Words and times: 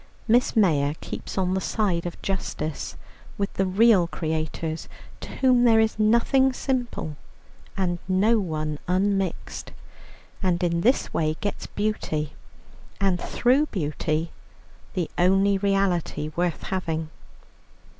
Miss 0.27 0.55
Mayor 0.55 0.95
keeps 0.99 1.37
on 1.37 1.53
the 1.53 1.61
side 1.61 2.07
of 2.07 2.19
justice, 2.23 2.95
with 3.37 3.53
the 3.53 3.67
real 3.67 4.07
creators, 4.07 4.89
to 5.19 5.29
whom 5.35 5.63
there 5.63 5.79
is 5.79 5.99
nothing 5.99 6.53
simple 6.53 7.17
and 7.77 7.99
no 8.07 8.39
one 8.39 8.79
unmixed, 8.87 9.71
and 10.41 10.63
in 10.63 10.81
this 10.81 11.13
way 11.13 11.37
gets 11.39 11.67
beauty, 11.67 12.33
and 12.99 13.21
through 13.21 13.67
beauty 13.67 14.31
the 14.95 15.07
only 15.19 15.59
reality 15.59 16.31
worth 16.35 16.63
having. 16.63 17.11